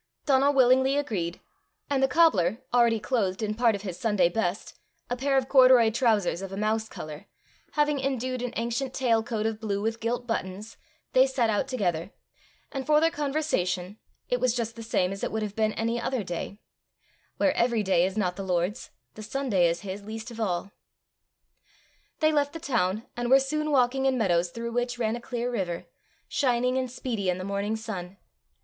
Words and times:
Donal 0.25 0.51
willingly 0.53 0.97
agreed, 0.97 1.41
and 1.87 2.01
the 2.01 2.07
cobbler, 2.07 2.63
already 2.73 2.99
clothed 2.99 3.43
in 3.43 3.53
part 3.53 3.75
of 3.75 3.83
his 3.83 3.99
Sunday 3.99 4.29
best, 4.29 4.79
a 5.11 5.15
pair 5.15 5.37
of 5.37 5.47
corduroy 5.47 5.91
trousers 5.91 6.41
of 6.41 6.51
a 6.51 6.57
mouse 6.57 6.89
colour, 6.89 7.27
having 7.73 7.99
indued 7.99 8.41
an 8.41 8.51
ancient 8.55 8.95
tail 8.95 9.21
coat 9.21 9.45
of 9.45 9.59
blue 9.59 9.79
with 9.79 9.99
gilt 9.99 10.25
buttons, 10.25 10.75
they 11.13 11.27
set 11.27 11.51
out 11.51 11.67
together; 11.67 12.09
and 12.71 12.87
for 12.87 12.99
their 12.99 13.11
conversation, 13.11 13.99
it 14.27 14.39
was 14.39 14.55
just 14.55 14.75
the 14.75 14.81
same 14.81 15.11
as 15.11 15.23
it 15.23 15.31
would 15.31 15.43
have 15.43 15.55
been 15.55 15.73
any 15.73 16.01
other 16.01 16.23
day: 16.23 16.57
where 17.37 17.53
every 17.53 17.83
day 17.83 18.03
is 18.03 18.17
not 18.17 18.35
the 18.35 18.43
Lord's, 18.43 18.89
the 19.13 19.21
Sunday 19.21 19.67
is 19.67 19.81
his 19.81 20.01
least 20.01 20.31
of 20.31 20.39
all. 20.39 20.71
They 22.21 22.31
left 22.31 22.53
the 22.53 22.59
town, 22.59 23.05
and 23.15 23.29
were 23.29 23.39
soon 23.39 23.69
walking 23.69 24.07
in 24.07 24.17
meadows 24.17 24.49
through 24.49 24.71
which 24.71 24.97
ran 24.97 25.15
a 25.15 25.21
clear 25.21 25.51
river, 25.51 25.85
shining 26.27 26.75
and 26.75 26.89
speedy 26.89 27.29
in 27.29 27.37
the 27.37 27.43
morning 27.43 27.75
sun. 27.75 28.17